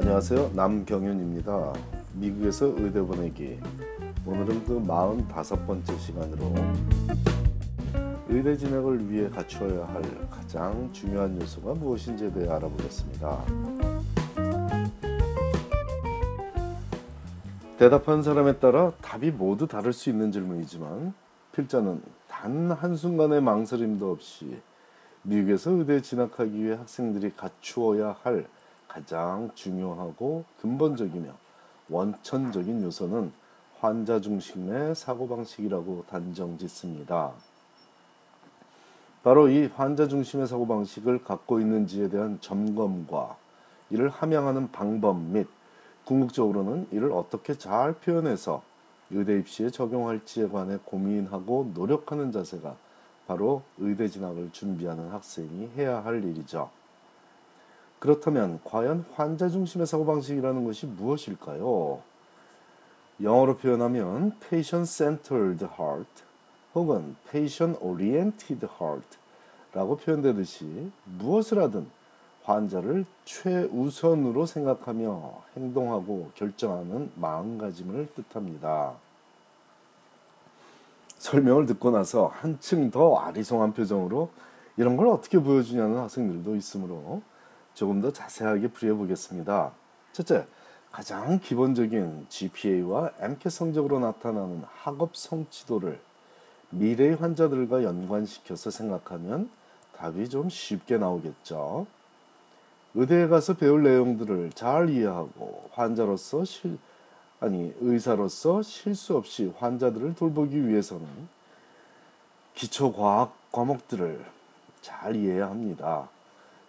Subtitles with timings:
[0.00, 0.52] 안녕하세요.
[0.54, 1.72] 남경윤입니다.
[2.14, 3.58] 미국에서 의대 보내기.
[4.24, 6.54] 오늘은 그 45번째 시간으로
[8.28, 13.44] 의대 진학을 위해 갖추어야 할 가장 중요한 요소가 무엇인지에 대해 알아보겠습니다.
[17.76, 21.12] 대답한 사람에 따라 답이 모두 다를 수 있는 질문이지만
[21.50, 24.60] 필자는 단 한순간의 망설임도 없이
[25.22, 28.46] 미국에서 의대에 진학하기 위해 학생들이 갖추어야 할
[28.88, 31.30] 가장 중요하고 근본적이며
[31.90, 33.32] 원천적인 요소는
[33.80, 37.32] 환자 중심의 사고방식이라고 단정 짓습니다.
[39.22, 43.36] 바로 이 환자 중심의 사고방식을 갖고 있는지에 대한 점검과
[43.90, 45.46] 이를 함양하는 방법 및
[46.04, 48.62] 궁극적으로는 이를 어떻게 잘 표현해서
[49.10, 52.76] 의대 입시에 적용할지에 관해 고민하고 노력하는 자세가
[53.26, 56.70] 바로 의대 진학을 준비하는 학생이 해야 할 일이죠.
[57.98, 62.00] 그렇다면 과연 환자 중심의 사고방식이라는 것이 무엇일까요?
[63.20, 66.22] 영어로 표현하면 patient centered heart
[66.74, 69.18] 혹은 patient oriented heart
[69.72, 71.86] 라고 표현되듯이 무엇을 하든
[72.44, 78.94] 환자를 최우선으로 생각하며 행동하고 결정하는 마음가짐을 뜻합니다.
[81.18, 84.30] 설명을 듣고 나서 한층 더 아리송한 표정으로
[84.76, 87.20] 이런 걸 어떻게 보여주냐는 학생들도 있으므로
[87.78, 89.70] 조금 더 자세하게 풀이해 보겠습니다.
[90.10, 90.46] 첫째,
[90.90, 96.00] 가장 기본적인 GPA와 MCAT 성적으로 나타나는 학업 성취도를
[96.70, 99.48] 미래의 환자들과 연관시켜서 생각하면
[99.96, 101.86] 답이 좀 쉽게 나오겠죠.
[102.96, 106.78] 의대에 가서 배울 내용들을 잘 이해하고 환자로서 실,
[107.38, 111.06] 아니 의사로서 실수 없이 환자들을 돌보기 위해서는
[112.56, 114.26] 기초 과학 과목들을
[114.80, 116.08] 잘 이해해야 합니다.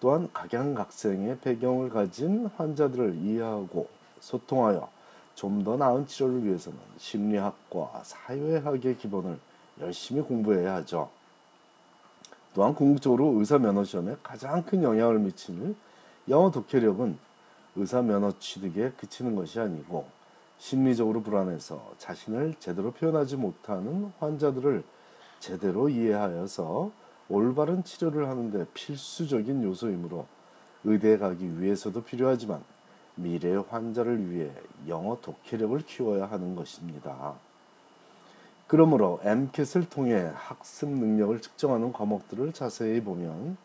[0.00, 3.88] 또한 각양각색의 배경을 가진 환자들을 이해하고
[4.20, 4.88] 소통하여
[5.34, 9.38] 좀 더 나은 치료를 위해서는 심리학과 사회학의 기본을
[9.80, 11.08] 열심히 공부해야 하죠.
[12.52, 15.76] 또한 궁극적으로 의사 면허 시험에 가장 큰 영향을 미치는
[16.28, 17.18] 영어 독해력은
[17.76, 20.06] 의사 면허 취득에 그치는 것이 아니고
[20.58, 24.84] 심리적으로 불안해서 자신을 제대로 표현하지 못하는 환자들을
[25.38, 26.90] 제대로 이해하여서
[27.30, 30.26] 올바른 치료를 하는데 필수적인 요소이므로
[30.82, 32.62] 의대에 가기 위해서도 필요하지만
[33.14, 34.50] 미래의 환자를 위해
[34.88, 37.34] 영어 독해력을 키워야 하는 것입니다.
[38.66, 43.56] 그러므로 MCAT을 통해 학습 능력을 측정하는 과목들을 자세히 보면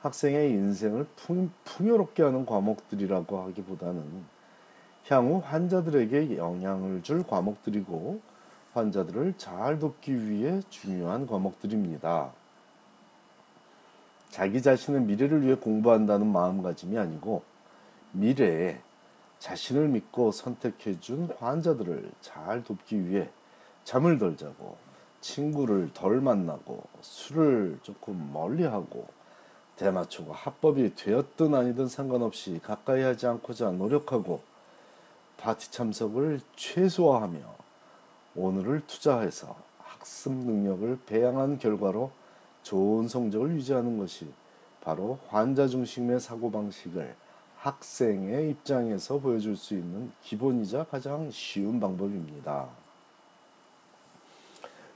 [0.00, 4.02] 학생의 인생을 풍, 풍요롭게 하는 과목들이라고 하기보다는
[5.08, 8.20] 향후 환자들에게 영향을 줄 과목들이고
[8.72, 12.43] 환자들을 잘 돕기 위해 중요한 과목들입니다.
[14.34, 17.44] 자기 자신의 미래를 위해 공부한다는 마음가짐이 아니고
[18.10, 18.80] 미래에
[19.38, 23.30] 자신을 믿고 선택해 준 환자들을 잘 돕기 위해
[23.84, 24.76] 잠을 덜 자고
[25.20, 29.06] 친구를 덜 만나고 술을 조금 멀리 하고
[29.76, 34.42] 대마초가 합법이 되었든 아니든 상관없이 가까이 하지 않고자 노력하고
[35.36, 37.38] 파티 참석을 최소화하며
[38.34, 42.10] 오늘을 투자해서 학습 능력을 배양한 결과로
[42.64, 44.26] 좋은 성적을 유지하는 것이
[44.80, 47.14] 바로 환자 중심의 사고방식을
[47.58, 52.68] 학생의 입장에서 보여줄 수 있는 기본이자 가장 쉬운 방법입니다.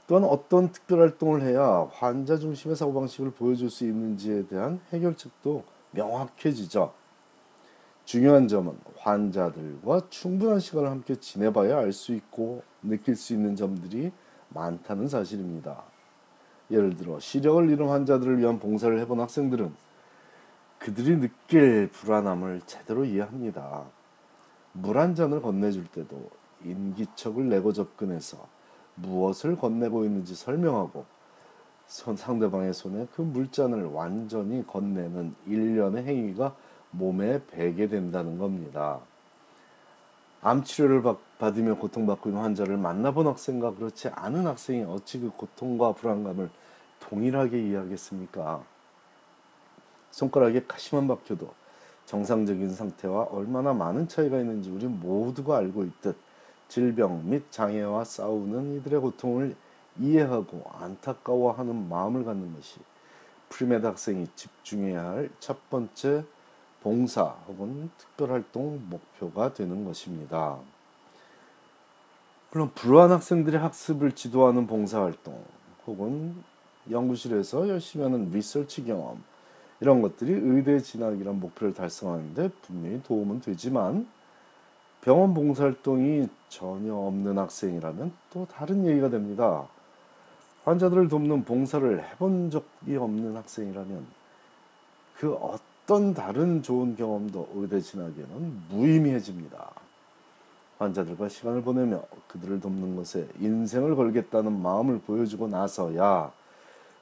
[0.07, 6.93] 또한 어떤 특별 활동을 해야 환자 중심의 사고방식을 보여줄 수 있는지에 대한 해결책도 명확해지죠.
[8.05, 14.11] 중요한 점은 환자들과 충분한 시간을 함께 지내봐야 알 수 있고 느낄 수 있는 점들이
[14.49, 15.88] 많다는 사실입니다.
[16.71, 19.73] 예를 들어 시력을 잃은 환자들을 위한 봉사를 해본 학생들은
[20.79, 23.85] 그들이 느낄 불안함을 제대로 이해합니다.
[24.73, 26.29] 물 한 잔을 건네줄 때도
[26.63, 28.47] 인기척을 내고 접근해서
[28.95, 31.05] 무엇을 건네고 있는지 설명하고
[31.87, 36.55] 손 상대방의 손에 그 물잔을 완전히 건네는 일련의 행위가
[36.91, 38.99] 몸에 배게 된다는 겁니다.
[40.41, 41.03] 암 치료를
[41.37, 46.49] 받으며 고통받고 있는 환자를 만나본 학생과 그렇지 않은 학생이 어찌 그 고통과 불안감을
[47.01, 48.63] 동일하게 이해하겠습니까?
[50.11, 51.53] 손가락에 가시만 박혀도
[52.05, 56.17] 정상적인 상태와 얼마나 많은 차이가 있는지 우리 모두가 알고 있듯
[56.67, 59.55] 질병 및 장애와 싸우는 이들의 고통을
[59.99, 62.79] 이해하고 안타까워하는 마음을 갖는 것이
[63.49, 66.23] pre-med 학생이 집중해야 할 첫 번째
[66.81, 70.57] 봉사 혹은 특별활동 목표가 되는 것입니다.
[72.51, 75.43] 물론 불우한 학생들의 학습을 지도하는 봉사활동
[75.85, 76.35] 혹은
[76.89, 79.23] 연구실에서 열심히 하는 리서치 경험
[79.81, 84.07] 이런 것들이 의대 진학이란 목표를 달성하는데 분명히 도움은 되지만
[85.01, 89.67] 병원 봉사활동이 전혀 없는 학생이라면 또 다른 얘기가 됩니다.
[90.65, 94.07] 환자들을 돕는 봉사를 해본 적이 없는 학생이라면
[95.15, 95.68] 그 어떤
[96.13, 99.71] 다른 좋은 경험도 의대 진학에는 무의미해집니다.
[100.77, 106.31] 환자들과 시간을 보내며 그들을 돕는 것에 인생을 걸겠다는 마음을 보여주고 나서야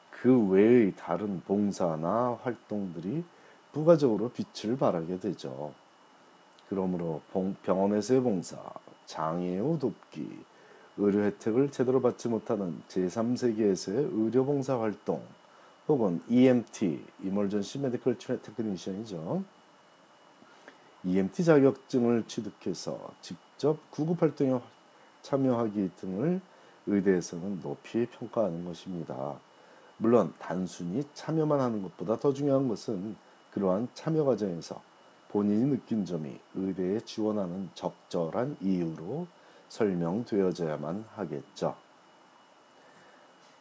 [0.10, 3.26] 그 외의 다른 봉사나 활동들이
[3.74, 5.74] 부가적으로 빛을 발하게 되죠.
[6.70, 7.22] 그러므로
[7.64, 8.56] 병원에서의 봉사,
[9.06, 10.30] 장애 후 돕기,
[10.96, 15.22] 의료 혜택을 제대로 받지 못하는 제3세계에서의 의료 봉사 활동
[15.88, 19.44] 혹은 EMT, Emergency Medical Technician이죠.
[21.06, 24.60] EMT 자격증을 취득해서 직접 구급 활동에
[25.22, 26.42] 참여하기 등을
[26.88, 29.40] 의대에서는 높이 평가하는 것입니다.
[29.98, 33.16] 물론 단순히 참여만 하는 것보다 더 중요한 것은
[33.52, 34.82] 그러한 참여 과정에서
[35.30, 39.28] 본인이 느낀 점이 의대에 지원하는 적절한 이유로
[39.70, 41.87] 설명되어져야만 하겠죠.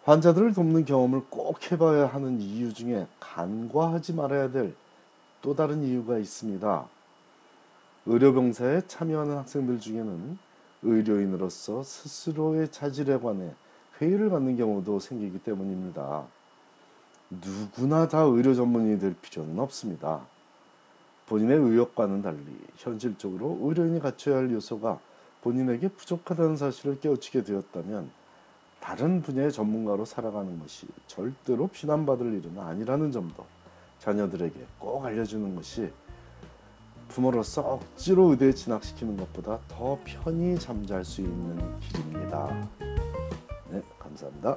[0.06, 4.74] 환자들을 돕는 경험을 꼭 해봐야 하는 이유 중에 간과하지 말아야 될
[5.46, 6.88] 또 다른 이유가 있습니다.
[8.06, 10.38] 의료병사에 참여하는 학생들 중에는
[10.82, 13.52] 의료인으로서 스스로의 자질에 관해
[14.00, 16.24] 회의를 갖는 경우도 생기기 때문입니다.
[17.30, 20.26] 누구나 다 의료 전문인이 될 필요는 없습니다.
[21.26, 22.44] 본인의 의욕과는 달리
[22.76, 24.98] 현실적으로 의료인이 갖춰야 할 요소가
[25.42, 28.10] 본인에게 부족하다는 사실을 깨우치게 되었다면
[28.86, 33.44] 다른 분야의 전문가로 살아가는 것이 절대로 비난받을 일은 아니라는 점도
[33.98, 35.90] 자녀들에게 꼭 알려주는 것이
[37.08, 42.68] 부모로서 억지로 의대에 진학시키는 것보다 더 편히 잠잘 수 있는 길입니다.
[43.70, 44.56] 네, 감사합니다.